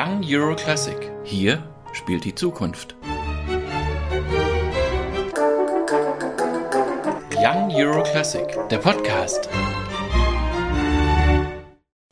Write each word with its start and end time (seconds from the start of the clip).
Young 0.00 0.22
Euro 0.28 0.54
Classic. 0.54 1.10
Hier 1.24 1.60
spielt 1.92 2.24
die 2.24 2.32
Zukunft. 2.32 2.94
Young 7.36 7.72
Euro 7.74 8.04
Classic, 8.04 8.46
der 8.70 8.78
Podcast. 8.78 9.48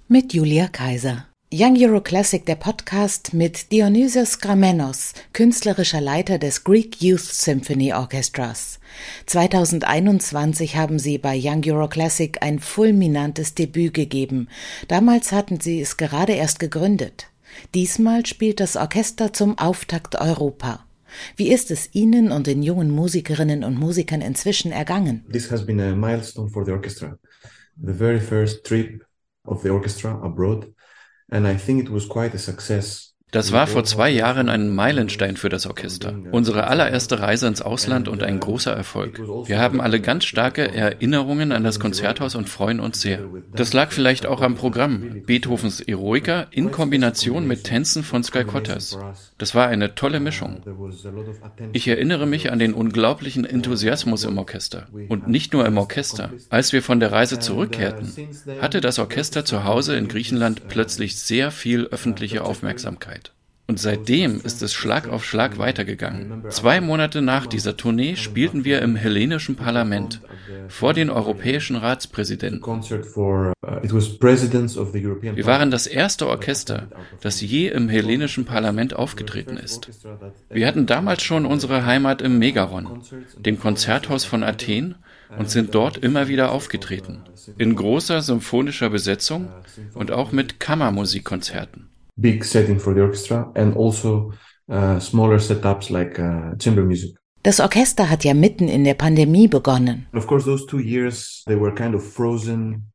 Mit 0.09 0.35
Julia 0.35 0.67
Kaiser. 0.67 1.29
Young 1.53 1.77
Euro 1.81 2.01
Classic, 2.01 2.45
der 2.45 2.57
Podcast 2.57 3.33
mit 3.33 3.71
Dionysios 3.71 4.41
Gramenos, 4.41 5.13
künstlerischer 5.33 6.01
Leiter 6.01 6.39
des 6.39 6.65
Greek 6.65 7.01
Youth 7.01 7.21
Symphony 7.21 7.93
Orchestras. 7.93 8.81
2021 9.27 10.75
haben 10.75 10.99
sie 10.99 11.19
bei 11.19 11.41
Young 11.41 11.63
Euro 11.69 11.87
Classic 11.87 12.37
ein 12.41 12.59
fulminantes 12.59 13.55
Debüt 13.55 13.95
gegeben. 13.95 14.49
Damals 14.89 15.31
hatten 15.31 15.61
sie 15.61 15.81
es 15.81 15.97
gerade 15.97 16.33
erst 16.33 16.59
gegründet. 16.59 17.29
Diesmal 17.75 18.27
spielt 18.27 18.61
das 18.61 18.77
Orchester 18.77 19.33
zum 19.33 19.59
Auftakt 19.59 20.21
Europa. 20.21 20.87
Wie 21.37 21.53
ist 21.53 21.71
es 21.71 21.95
Ihnen 21.95 22.33
und 22.33 22.47
den 22.47 22.63
jungen 22.63 22.91
Musikerinnen 22.91 23.65
und 23.65 23.79
Musikern 23.79 24.21
inzwischen 24.21 24.73
ergangen? 24.73 25.25
This 25.31 25.51
has 25.51 25.65
been 25.65 25.81
a 25.81 25.95
milestone 25.95 26.51
for 26.51 26.65
the 26.65 26.73
orchestra. 26.73 27.19
The 27.83 27.93
very 27.93 28.21
first 28.21 28.65
trip 28.65 29.05
of 29.45 29.63
the 29.63 29.71
orchestra 29.71 30.21
abroad 30.23 30.73
and 31.31 31.47
I 31.47 31.57
think 31.57 31.83
it 31.83 31.91
was 31.91 32.09
quite 32.09 32.35
a 32.35 32.39
success. 32.39 33.15
Das 33.33 33.51
war 33.51 33.67
vor 33.67 33.83
zwei 33.83 34.09
Jahren 34.09 34.49
ein 34.49 34.73
Meilenstein 34.73 35.37
für 35.37 35.49
das 35.49 35.67
Orchester. 35.67 36.15
Unsere 36.31 36.69
allererste 36.69 37.19
Reise 37.19 37.49
ins 37.49 37.61
Ausland 37.61 38.07
und 38.07 38.23
ein 38.23 38.39
großer 38.39 38.73
Erfolg. 38.73 39.21
Wir 39.47 39.59
haben 39.59 39.81
alle 39.81 40.01
ganz 40.01 40.25
starke 40.25 40.73
Erinnerungen 40.73 41.51
an 41.51 41.65
das 41.65 41.81
Konzerthaus 41.81 42.37
und 42.37 42.49
freuen 42.49 42.79
uns 42.79 43.01
sehr. 43.01 43.25
Das 43.53 43.73
lag 43.73 43.91
vielleicht 43.91 44.27
auch 44.27 44.43
am 44.43 44.55
Programm. 44.55 45.23
Beethovens 45.27 45.81
Eroica 45.81 46.47
in 46.53 46.71
Kombination 46.71 47.49
mit 47.49 47.65
Tänzen 47.65 48.05
von 48.05 48.23
Skalkottas. 48.23 48.97
Das 49.39 49.57
war 49.57 49.67
eine 49.67 49.97
tolle 49.97 50.21
Mischung. 50.21 50.63
Ich 51.73 51.89
erinnere 51.89 52.27
mich 52.27 52.53
an 52.53 52.61
den 52.61 52.75
unglaublichen 52.75 53.45
Enthusiasmus 53.45 54.23
im 54.23 54.39
Orchester. 54.39 54.87
Und 55.09 55.27
nicht 55.27 55.53
nur 55.53 55.67
im 55.67 55.77
Orchester. 55.79 56.31
Als 56.49 56.73
wir 56.73 56.83
von 56.83 57.01
der 57.01 57.11
Reise 57.11 57.41
zurückkehrten, 57.41 58.13
hatte 58.63 58.81
das 58.81 59.01
Orchester 59.01 59.45
zu 59.45 59.65
Hause 59.65 59.97
in 59.97 60.07
Griechenland 60.07 60.69
plötzlich 60.69 61.19
sehr 61.19 61.51
viel 61.51 61.87
öffentliche 61.87 62.45
Aufmerksamkeit. 62.45 63.16
Und 63.69 63.81
seitdem 63.81 64.41
ist 64.43 64.63
es 64.63 64.73
Schlag 64.73 65.09
auf 65.09 65.25
Schlag 65.25 65.59
weitergegangen. 65.59 66.45
Zwei 66.51 66.81
Monate 66.81 67.21
nach 67.21 67.47
dieser 67.47 67.77
Tournee 67.77 68.15
spielten 68.15 68.65
wir 68.65 68.81
im 68.81 68.95
hellenischen 68.95 69.57
Parlament 69.57 70.21
vor 70.69 70.95
den 70.95 71.11
europäischen 71.11 71.75
Ratspräsidenten. 71.75 72.63
Wir 75.35 75.47
waren 75.47 75.71
das 75.73 75.89
erste 75.89 76.29
Orchester, 76.29 76.89
das 77.21 77.41
je 77.41 77.69
im 77.69 77.89
hellenischen 77.89 78.45
Parlament 78.45 78.95
aufgetreten 78.95 79.57
ist. 79.57 79.91
Wir 80.49 80.69
hatten 80.69 80.87
damals 80.87 81.25
schon 81.25 81.45
unsere 81.45 81.85
Heimat 81.85 82.23
im 82.23 82.39
Megaron, 82.39 83.03
dem 83.37 83.59
Konzerthaus 83.59 84.25
von 84.25 84.45
Athen, 84.45 84.95
und 85.37 85.51
sind 85.51 85.75
dort 85.75 85.99
immer 85.99 86.29
wieder 86.29 86.53
aufgetreten. 86.53 87.25
In 87.59 87.75
großer 87.75 88.23
symphonischer 88.23 88.91
Besetzung 88.91 89.49
und 89.93 90.13
auch 90.13 90.31
mit 90.31 90.61
Kammermusikkonzerten 90.61 91.86
big 92.17 92.45
setting 92.45 92.79
for 92.79 92.95
the 92.95 93.03
orchestra 93.03 93.51
and 93.55 93.77
also 93.77 94.33
uh, 94.69 94.99
smaller 94.99 95.39
setups 95.39 95.91
like 95.91 96.19
uh, 96.19 96.55
chamber 96.59 96.83
music. 96.83 97.17
Das 97.43 97.61
Orchester 97.61 98.11
hat 98.11 98.25
ja 98.25 98.35
mitten 98.35 98.69
in 98.69 98.83
der 98.83 98.95
Pandemie 98.95 99.47
begonnen. 99.47 100.07
Of 100.13 100.27
course, 100.27 100.45
those 100.45 100.67
two 100.67 100.81
years 100.81 101.45
they 101.47 101.55
were 101.55 101.73
kind 101.73 101.95
of 101.95 102.03
frozen, 102.03 102.91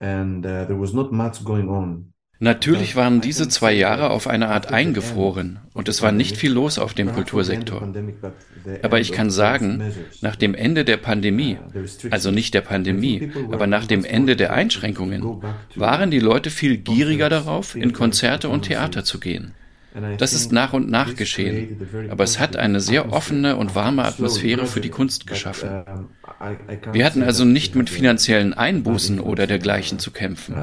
and 0.00 0.46
uh, 0.46 0.64
there 0.66 0.78
was 0.78 0.94
not 0.94 1.10
much 1.10 1.44
going 1.44 1.68
on. 1.68 2.12
Natürlich 2.42 2.96
waren 2.96 3.20
diese 3.20 3.48
zwei 3.48 3.74
Jahre 3.74 4.08
auf 4.08 4.26
eine 4.26 4.48
Art 4.48 4.72
eingefroren 4.72 5.58
und 5.74 5.90
es 5.90 6.00
war 6.00 6.10
nicht 6.10 6.38
viel 6.38 6.52
los 6.52 6.78
auf 6.78 6.94
dem 6.94 7.12
Kultursektor. 7.12 7.86
Aber 8.80 8.98
ich 8.98 9.12
kann 9.12 9.30
sagen, 9.30 9.92
nach 10.22 10.36
dem 10.36 10.54
Ende 10.54 10.86
der 10.86 10.96
Pandemie, 10.96 11.58
also 12.10 12.30
nicht 12.30 12.54
der 12.54 12.62
Pandemie, 12.62 13.30
aber 13.52 13.66
nach 13.66 13.84
dem 13.84 14.06
Ende 14.06 14.36
der 14.36 14.54
Einschränkungen, 14.54 15.42
waren 15.74 16.10
die 16.10 16.18
Leute 16.18 16.48
viel 16.48 16.78
gieriger 16.78 17.28
darauf, 17.28 17.76
in 17.76 17.92
Konzerte 17.92 18.48
und 18.48 18.62
Theater 18.62 19.04
zu 19.04 19.20
gehen. 19.20 19.52
Das 20.18 20.32
ist 20.32 20.52
nach 20.52 20.72
und 20.72 20.88
nach 20.88 21.16
geschehen, 21.16 22.08
aber 22.10 22.24
es 22.24 22.38
hat 22.38 22.56
eine 22.56 22.80
sehr 22.80 23.12
offene 23.12 23.56
und 23.56 23.74
warme 23.74 24.04
Atmosphäre 24.04 24.66
für 24.66 24.80
die 24.80 24.90
Kunst 24.90 25.26
geschaffen. 25.26 25.84
Wir 26.92 27.04
hatten 27.04 27.22
also 27.22 27.44
nicht 27.44 27.74
mit 27.74 27.90
finanziellen 27.90 28.54
Einbußen 28.54 29.20
oder 29.20 29.46
dergleichen 29.46 29.98
zu 29.98 30.10
kämpfen. 30.12 30.54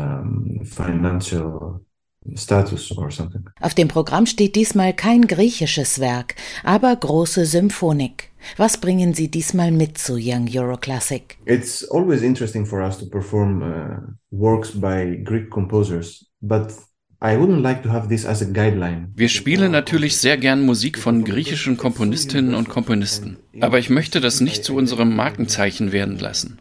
Auf 3.62 3.74
dem 3.74 3.88
Programm 3.88 4.26
steht 4.26 4.56
diesmal 4.56 4.94
kein 4.94 5.28
griechisches 5.28 6.00
Werk, 6.00 6.36
aber 6.64 6.96
große 6.96 7.46
Symphonik. 7.46 8.32
Was 8.56 8.78
bringen 8.78 9.14
Sie 9.14 9.30
diesmal 9.30 9.72
mit 9.72 9.98
zu 9.98 10.18
Young 10.20 10.48
Euro 10.56 10.78
Classic? 10.78 11.38
It's 11.46 11.90
always 11.90 12.22
interesting 12.22 12.66
for 12.66 12.82
us 12.82 12.98
to 13.00 13.06
perform 13.06 13.62
uh, 13.62 13.98
works 14.32 14.72
by 14.72 15.22
Greek 15.24 15.50
composers, 15.50 16.30
but 16.42 16.72
wir 17.20 19.30
spielen 19.30 19.72
natürlich 19.72 20.18
sehr 20.18 20.38
gern 20.38 20.64
Musik 20.64 21.00
von 21.00 21.24
griechischen 21.24 21.76
Komponistinnen 21.76 22.54
und 22.54 22.70
Komponisten, 22.70 23.38
aber 23.60 23.80
ich 23.80 23.90
möchte 23.90 24.22
das 24.22 24.40
nicht 24.40 24.64
zu 24.64 24.76
unserem 24.76 25.16
Markenzeichen 25.16 25.92
werden 25.92 26.20
lassen. 26.20 26.60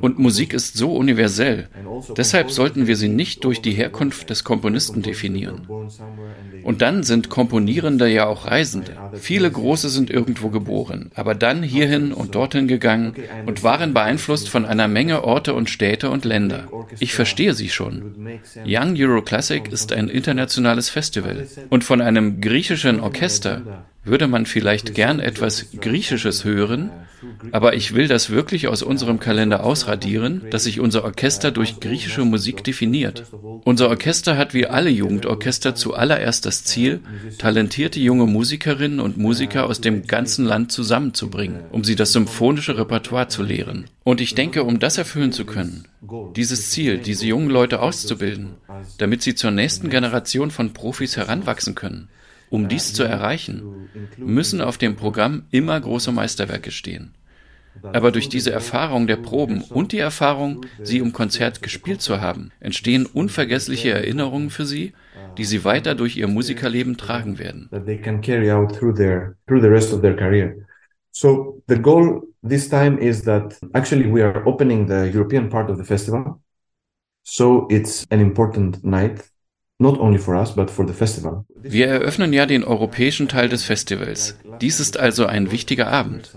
Und 0.00 0.20
Musik 0.20 0.54
ist 0.54 0.76
so 0.76 0.94
universell, 0.94 1.68
deshalb 2.16 2.52
sollten 2.52 2.86
wir 2.86 2.94
sie 2.94 3.08
nicht 3.08 3.42
durch 3.42 3.60
die 3.60 3.72
Herkunft 3.72 4.30
des 4.30 4.44
Komponisten 4.44 5.02
definieren. 5.02 5.66
Und 6.62 6.80
dann 6.80 7.02
sind 7.02 7.28
Komponierende 7.28 8.08
ja 8.08 8.26
auch 8.26 8.46
Reisende. 8.46 8.96
Viele 9.14 9.50
Große 9.50 9.88
sind 9.88 10.10
irgendwo 10.10 10.50
geboren, 10.50 11.10
aber 11.16 11.34
dann 11.34 11.64
hierhin 11.64 12.12
und 12.12 12.36
dorthin 12.36 12.68
gegangen 12.68 13.14
und 13.46 13.64
waren 13.64 13.94
beeinflusst 13.94 14.48
von 14.48 14.64
einer 14.64 14.86
Menge 14.86 15.24
Orte 15.24 15.54
und 15.54 15.70
Städte 15.70 16.10
und 16.10 16.24
Länder. 16.24 16.68
Ich 17.00 17.14
verstehe 17.14 17.54
sie 17.54 17.68
schon. 17.68 18.14
Young 18.64 18.94
Euro 18.96 19.22
Classic 19.22 19.66
ist 19.72 19.87
ist 19.90 19.98
ein 19.98 20.08
internationales 20.08 20.90
Festival. 20.90 21.46
Und 21.70 21.84
von 21.84 22.00
einem 22.00 22.40
griechischen 22.40 23.00
Orchester 23.00 23.84
würde 24.08 24.26
man 24.26 24.46
vielleicht 24.46 24.94
gern 24.94 25.20
etwas 25.20 25.66
Griechisches 25.80 26.44
hören, 26.44 26.90
aber 27.52 27.74
ich 27.74 27.94
will 27.94 28.08
das 28.08 28.30
wirklich 28.30 28.68
aus 28.68 28.82
unserem 28.82 29.18
Kalender 29.18 29.64
ausradieren, 29.64 30.42
dass 30.50 30.64
sich 30.64 30.80
unser 30.80 31.04
Orchester 31.04 31.50
durch 31.50 31.80
griechische 31.80 32.24
Musik 32.24 32.64
definiert. 32.64 33.24
Unser 33.64 33.88
Orchester 33.88 34.36
hat 34.36 34.54
wie 34.54 34.66
alle 34.66 34.90
Jugendorchester 34.90 35.74
zuallererst 35.74 36.46
das 36.46 36.64
Ziel, 36.64 37.00
talentierte 37.38 38.00
junge 38.00 38.26
Musikerinnen 38.26 39.00
und 39.00 39.16
Musiker 39.16 39.66
aus 39.66 39.80
dem 39.80 40.06
ganzen 40.06 40.44
Land 40.44 40.72
zusammenzubringen, 40.72 41.60
um 41.72 41.84
sie 41.84 41.96
das 41.96 42.12
symphonische 42.12 42.78
Repertoire 42.78 43.28
zu 43.28 43.42
lehren. 43.42 43.86
Und 44.04 44.20
ich 44.20 44.34
denke, 44.34 44.64
um 44.64 44.78
das 44.78 44.98
erfüllen 44.98 45.32
zu 45.32 45.44
können, 45.44 45.86
dieses 46.36 46.70
Ziel, 46.70 46.98
diese 46.98 47.26
jungen 47.26 47.50
Leute 47.50 47.80
auszubilden, 47.80 48.54
damit 48.98 49.22
sie 49.22 49.34
zur 49.34 49.50
nächsten 49.50 49.90
Generation 49.90 50.50
von 50.50 50.72
Profis 50.72 51.16
heranwachsen 51.16 51.74
können, 51.74 52.08
um 52.50 52.68
dies 52.68 52.92
zu 52.92 53.04
erreichen, 53.04 53.88
müssen 54.16 54.60
auf 54.60 54.78
dem 54.78 54.96
Programm 54.96 55.44
immer 55.50 55.80
große 55.80 56.12
Meisterwerke 56.12 56.70
stehen. 56.70 57.14
Aber 57.82 58.10
durch 58.10 58.28
diese 58.28 58.50
Erfahrung 58.50 59.06
der 59.06 59.16
Proben 59.16 59.62
und 59.62 59.92
die 59.92 59.98
Erfahrung, 59.98 60.66
sie 60.82 60.98
im 60.98 61.12
Konzert 61.12 61.62
gespielt 61.62 62.00
zu 62.00 62.20
haben, 62.20 62.50
entstehen 62.60 63.06
unvergessliche 63.06 63.90
Erinnerungen 63.90 64.50
für 64.50 64.64
sie, 64.64 64.94
die 65.36 65.44
sie 65.44 65.64
weiter 65.64 65.94
durch 65.94 66.16
ihr 66.16 66.28
Musikerleben 66.28 66.96
tragen 66.96 67.38
werden. 67.38 67.68
So 71.10 71.62
the 71.66 71.80
goal 71.80 72.28
this 72.42 72.68
time 72.68 72.98
is 73.00 73.22
that 73.22 73.58
actually 73.72 74.12
we 74.12 74.22
are 74.22 74.46
opening 74.46 74.86
the 74.86 75.10
European 75.12 75.48
part 75.48 75.70
of 75.70 75.78
the 75.78 75.84
festival. 75.84 76.40
So 77.24 77.66
it's 77.70 78.06
an 78.10 78.20
important 78.20 78.84
night 78.84 79.24
wir 81.62 81.86
eröffnen 81.86 82.32
ja 82.32 82.46
den 82.46 82.64
europäischen 82.64 83.28
Teil 83.28 83.48
des 83.48 83.62
Festivals. 83.62 84.36
Dies 84.60 84.80
ist 84.80 84.96
also 84.96 85.26
ein 85.26 85.52
wichtiger 85.52 85.86
Abend. 85.86 86.36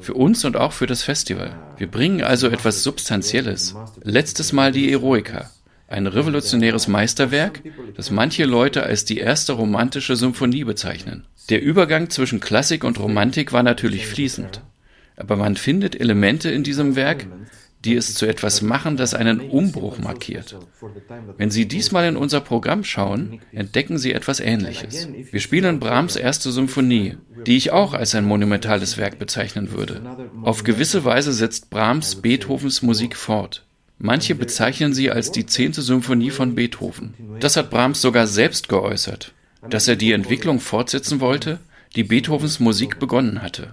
Für 0.00 0.14
uns 0.14 0.44
und 0.44 0.56
auch 0.56 0.72
für 0.72 0.86
das 0.86 1.04
Festival. 1.04 1.56
Wir 1.76 1.86
bringen 1.86 2.22
also 2.22 2.48
etwas 2.48 2.82
Substanzielles. 2.82 3.76
Letztes 4.02 4.52
Mal 4.52 4.72
die 4.72 4.90
Eroica. 4.90 5.48
Ein 5.86 6.08
revolutionäres 6.08 6.88
Meisterwerk, 6.88 7.62
das 7.94 8.10
manche 8.10 8.46
Leute 8.46 8.82
als 8.82 9.04
die 9.04 9.18
erste 9.18 9.52
romantische 9.52 10.16
Symphonie 10.16 10.64
bezeichnen. 10.64 11.26
Der 11.50 11.62
Übergang 11.62 12.10
zwischen 12.10 12.40
Klassik 12.40 12.82
und 12.82 12.98
Romantik 12.98 13.52
war 13.52 13.62
natürlich 13.62 14.08
fließend. 14.08 14.60
Aber 15.14 15.36
man 15.36 15.54
findet 15.54 16.00
Elemente 16.00 16.50
in 16.50 16.64
diesem 16.64 16.96
Werk, 16.96 17.26
die 17.84 17.96
es 17.96 18.14
zu 18.14 18.26
etwas 18.26 18.62
machen, 18.62 18.96
das 18.96 19.14
einen 19.14 19.40
Umbruch 19.40 19.98
markiert. 19.98 20.56
Wenn 21.36 21.50
Sie 21.50 21.66
diesmal 21.66 22.06
in 22.06 22.16
unser 22.16 22.40
Programm 22.40 22.84
schauen, 22.84 23.40
entdecken 23.52 23.98
Sie 23.98 24.12
etwas 24.12 24.40
Ähnliches. 24.40 25.08
Wir 25.30 25.40
spielen 25.40 25.80
Brahms 25.80 26.16
erste 26.16 26.52
Symphonie, 26.52 27.16
die 27.46 27.56
ich 27.56 27.72
auch 27.72 27.94
als 27.94 28.14
ein 28.14 28.24
monumentales 28.24 28.98
Werk 28.98 29.18
bezeichnen 29.18 29.72
würde. 29.72 30.00
Auf 30.42 30.64
gewisse 30.64 31.04
Weise 31.04 31.32
setzt 31.32 31.70
Brahms 31.70 32.16
Beethovens 32.16 32.82
Musik 32.82 33.16
fort. 33.16 33.64
Manche 33.98 34.34
bezeichnen 34.34 34.94
sie 34.94 35.10
als 35.10 35.30
die 35.30 35.46
zehnte 35.46 35.82
Symphonie 35.82 36.30
von 36.30 36.54
Beethoven. 36.54 37.14
Das 37.40 37.56
hat 37.56 37.70
Brahms 37.70 38.00
sogar 38.00 38.26
selbst 38.26 38.68
geäußert. 38.68 39.32
dass 39.70 39.88
er 39.88 39.96
die 39.96 40.12
Entwicklung 40.12 40.60
fortsetzen 40.60 41.20
wollte, 41.20 41.60
die 41.96 42.04
Beethovens 42.04 42.60
Musik 42.60 42.98
begonnen 42.98 43.42
hatte. 43.42 43.72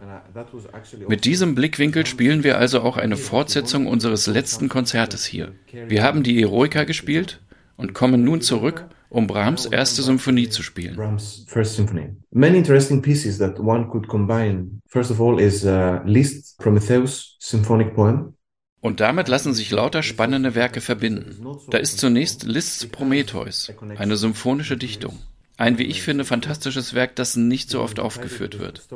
Mit 1.07 1.25
diesem 1.25 1.55
Blickwinkel 1.55 2.05
spielen 2.05 2.43
wir 2.43 2.57
also 2.57 2.81
auch 2.81 2.97
eine 2.97 3.17
Fortsetzung 3.17 3.87
unseres 3.87 4.27
letzten 4.27 4.69
Konzertes 4.69 5.25
hier. 5.25 5.53
Wir 5.71 6.03
haben 6.03 6.23
die 6.23 6.41
Eroica 6.41 6.83
gespielt 6.83 7.41
und 7.77 7.93
kommen 7.93 8.23
nun 8.23 8.41
zurück, 8.41 8.85
um 9.09 9.25
Brahms 9.25 9.65
erste 9.65 10.01
Symphonie 10.01 10.49
zu 10.49 10.61
spielen. 10.61 10.95
Brahms 10.95 11.45
First 11.47 11.75
Symphony. 11.75 12.15
Many 12.31 12.57
interesting 12.57 13.01
pieces 13.01 13.37
that 13.39 13.59
one 13.59 13.89
could 13.89 14.07
combine. 14.07 14.81
First 14.87 15.11
of 15.11 15.19
all 15.19 15.39
is 15.39 15.63
uh, 15.63 15.99
Liszt 16.05 16.57
Prometheus 16.59 17.35
Symphonic 17.39 17.95
Poem. 17.95 18.33
Und 18.81 19.01
damit 19.01 19.27
lassen 19.27 19.53
sich 19.53 19.71
lauter 19.71 20.03
spannende 20.03 20.55
Werke 20.55 20.79
verbinden. 20.79 21.45
Da 21.69 21.79
ist 21.79 21.99
zunächst 21.99 22.43
Liszt's 22.43 22.85
Prometheus, 22.85 23.73
eine 23.97 24.15
symphonische 24.15 24.77
Dichtung. 24.77 25.19
Ein, 25.59 25.77
wie 25.77 25.83
ich 25.83 26.01
finde, 26.01 26.23
fantastisches 26.23 26.93
Werk, 26.93 27.17
das 27.17 27.35
nicht 27.35 27.69
so 27.69 27.81
oft 27.81 27.99
aufgeführt 27.99 28.59
wird. 28.59 28.87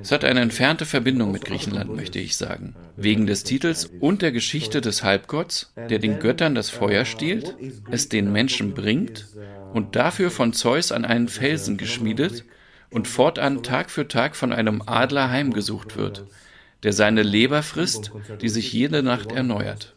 Es 0.00 0.10
hat 0.10 0.24
eine 0.24 0.40
entfernte 0.40 0.86
Verbindung 0.86 1.32
mit 1.32 1.44
Griechenland, 1.44 1.94
möchte 1.94 2.18
ich 2.18 2.38
sagen. 2.38 2.74
Wegen 2.96 3.26
des 3.26 3.44
Titels 3.44 3.90
und 4.00 4.22
der 4.22 4.32
Geschichte 4.32 4.80
des 4.80 5.04
Halbgotts, 5.04 5.70
der 5.76 5.98
den 5.98 6.18
Göttern 6.18 6.54
das 6.54 6.70
Feuer 6.70 7.04
stiehlt, 7.04 7.54
es 7.90 8.08
den 8.08 8.32
Menschen 8.32 8.72
bringt 8.72 9.26
und 9.74 9.96
dafür 9.96 10.30
von 10.30 10.54
Zeus 10.54 10.92
an 10.92 11.04
einen 11.04 11.28
Felsen 11.28 11.76
geschmiedet 11.76 12.46
und 12.88 13.06
fortan 13.06 13.62
Tag 13.62 13.90
für 13.90 14.08
Tag 14.08 14.34
von 14.34 14.50
einem 14.50 14.82
Adler 14.86 15.28
heimgesucht 15.28 15.98
wird, 15.98 16.24
der 16.84 16.94
seine 16.94 17.22
Leber 17.22 17.62
frisst, 17.62 18.12
die 18.40 18.48
sich 18.48 18.72
jede 18.72 19.02
Nacht 19.02 19.30
erneuert. 19.30 19.94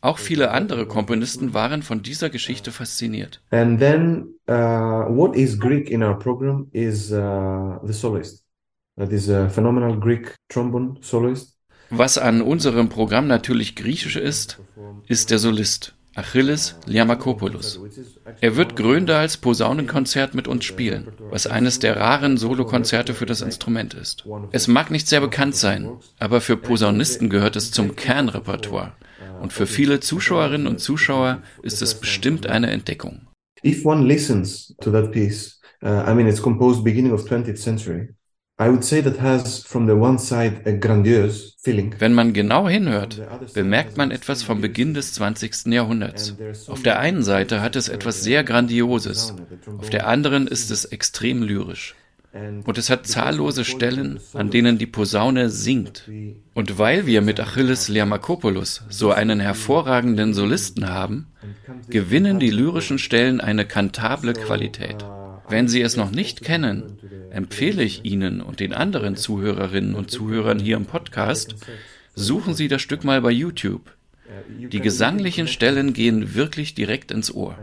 Auch 0.00 0.18
viele 0.18 0.52
andere 0.52 0.86
Komponisten 0.86 1.54
waren 1.54 1.82
von 1.82 2.02
dieser 2.02 2.30
Geschichte 2.30 2.70
fasziniert. 2.70 3.40
And 3.50 3.80
then 3.80 4.34
uh, 4.48 4.52
what 5.08 5.34
is 5.34 5.58
Greek 5.58 5.90
in 5.90 6.02
our 6.02 6.18
program 6.18 6.68
is 6.72 7.10
uh, 7.10 7.78
the 7.84 7.92
soloist. 7.92 8.44
That 8.96 9.12
is 9.12 9.28
a 9.28 9.48
phenomenal 9.48 9.98
Greek 9.98 10.34
trombone 10.48 10.96
soloist. 11.00 11.56
Was 11.90 12.18
an 12.18 12.42
unserem 12.42 12.90
Programm 12.90 13.26
natürlich 13.26 13.74
griechisch 13.74 14.16
ist, 14.16 14.58
ist 15.06 15.30
der 15.30 15.38
Solist. 15.38 15.94
Achilles 16.14 16.74
Liamakopoulos. 16.84 17.80
Er 18.40 18.56
wird 18.56 18.74
Gröndals 18.74 19.36
Posaunenkonzert 19.36 20.34
mit 20.34 20.48
uns 20.48 20.64
spielen, 20.64 21.12
was 21.30 21.46
eines 21.46 21.78
der 21.78 21.96
raren 21.96 22.36
Solokonzerte 22.36 23.14
für 23.14 23.24
das 23.24 23.40
Instrument 23.40 23.94
ist. 23.94 24.24
Es 24.50 24.66
mag 24.66 24.90
nicht 24.90 25.06
sehr 25.06 25.20
bekannt 25.20 25.54
sein, 25.54 25.88
aber 26.18 26.40
für 26.40 26.56
Posaunisten 26.56 27.30
gehört 27.30 27.54
es 27.54 27.70
zum 27.70 27.94
Kernrepertoire. 27.94 28.94
Und 29.40 29.52
für 29.52 29.66
viele 29.66 30.00
Zuschauerinnen 30.00 30.66
und 30.66 30.80
Zuschauer 30.80 31.42
ist 31.62 31.82
es 31.82 31.94
bestimmt 31.94 32.46
eine 32.46 32.70
Entdeckung. 32.70 33.28
If 33.64 33.84
one 33.84 34.06
listens 34.06 34.74
to 34.80 34.90
that 34.90 35.10
piece, 35.10 35.60
uh, 35.82 36.04
I 36.08 36.14
mean, 36.14 36.28
it's 36.28 36.40
composed 36.40 36.84
beginning 36.84 37.12
of 37.12 37.24
20th 37.24 37.58
century. 37.58 38.08
I 38.60 38.68
would 38.68 38.82
say 38.82 39.00
that 39.02 39.20
has 39.20 39.62
from 39.62 39.86
the 39.86 39.94
one 39.94 40.18
side 40.18 40.62
a 40.66 40.72
grandiose 40.72 41.54
feeling. 41.62 41.94
Wenn 42.00 42.12
man 42.12 42.32
genau 42.32 42.68
hinhört, 42.68 43.22
bemerkt 43.54 43.96
man 43.96 44.10
etwas 44.10 44.42
vom 44.42 44.60
Beginn 44.60 44.94
des 44.94 45.12
20. 45.14 45.66
Jahrhunderts. 45.66 46.34
Auf 46.66 46.82
der 46.82 46.98
einen 46.98 47.22
Seite 47.22 47.60
hat 47.62 47.76
es 47.76 47.88
etwas 47.88 48.24
sehr 48.24 48.42
Grandioses, 48.42 49.34
auf 49.78 49.90
der 49.90 50.08
anderen 50.08 50.48
ist 50.48 50.72
es 50.72 50.84
extrem 50.86 51.44
lyrisch. 51.44 51.94
Und 52.32 52.76
es 52.76 52.90
hat 52.90 53.06
zahllose 53.06 53.64
Stellen, 53.64 54.20
an 54.34 54.50
denen 54.50 54.76
die 54.76 54.86
Posaune 54.86 55.48
singt. 55.48 56.08
Und 56.54 56.78
weil 56.78 57.06
wir 57.06 57.22
mit 57.22 57.40
Achilles 57.40 57.88
Liamakopoulos 57.88 58.82
so 58.90 59.12
einen 59.12 59.40
hervorragenden 59.40 60.34
Solisten 60.34 60.88
haben, 60.88 61.28
gewinnen 61.88 62.38
die 62.38 62.50
lyrischen 62.50 62.98
Stellen 62.98 63.40
eine 63.40 63.64
kantable 63.64 64.34
Qualität. 64.34 65.04
Wenn 65.48 65.68
Sie 65.68 65.80
es 65.80 65.96
noch 65.96 66.10
nicht 66.10 66.42
kennen, 66.42 66.98
empfehle 67.30 67.82
ich 67.82 68.04
Ihnen 68.04 68.42
und 68.42 68.60
den 68.60 68.74
anderen 68.74 69.16
Zuhörerinnen 69.16 69.94
und 69.94 70.10
Zuhörern 70.10 70.58
hier 70.58 70.76
im 70.76 70.84
Podcast, 70.84 71.54
suchen 72.14 72.54
Sie 72.54 72.68
das 72.68 72.82
Stück 72.82 73.04
mal 73.04 73.22
bei 73.22 73.30
YouTube. 73.30 73.97
Die 74.70 74.80
gesanglichen 74.80 75.48
Stellen 75.48 75.92
gehen 75.92 76.34
wirklich 76.34 76.74
direkt 76.74 77.10
ins 77.10 77.34
Ohr. 77.34 77.56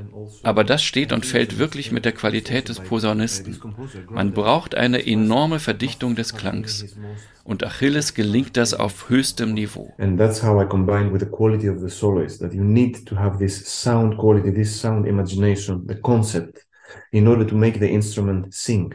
Aber 0.43 0.63
das 0.63 0.83
steht 0.83 1.13
und 1.13 1.25
fällt 1.25 1.59
wirklich 1.59 1.91
mit 1.91 2.05
der 2.05 2.11
Qualität 2.11 2.69
des 2.69 2.79
Posaunisten. 2.79 3.59
Man 4.09 4.31
braucht 4.31 4.75
eine 4.75 5.05
enorme 5.05 5.59
Verdichtung 5.59 6.15
des 6.15 6.35
Klangs. 6.35 6.95
Und 7.43 7.63
Achilles 7.63 8.13
gelingt 8.15 8.57
das 8.57 8.73
auf 8.73 9.09
höchstem 9.09 9.53
Niveau. 9.53 9.93
And 9.99 10.17
that's 10.17 10.41
how 10.41 10.61
I 10.61 10.65
combine 10.65 11.13
with 11.13 11.19
the 11.19 11.29
quality 11.29 11.69
of 11.69 11.79
the 11.79 11.89
soloist, 11.89 12.39
that 12.39 12.53
you 12.53 12.63
need 12.63 13.05
to 13.05 13.15
have 13.15 13.37
this 13.37 13.63
sound 13.65 14.17
quality, 14.17 14.51
this 14.51 14.79
sound 14.79 15.05
imagination, 15.05 15.85
the 15.87 15.95
concept, 15.95 16.65
in 17.11 17.27
order 17.27 17.45
to 17.45 17.55
make 17.55 17.79
the 17.79 17.89
instrument 17.89 18.51
sing. 18.53 18.93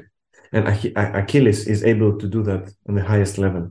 And 0.52 0.66
Ach 0.66 0.84
Achilles 0.96 1.68
is 1.68 1.84
able 1.84 2.18
to 2.18 2.26
do 2.26 2.42
that 2.42 2.72
on 2.88 2.96
the 2.96 3.02
highest 3.02 3.38
level. 3.38 3.70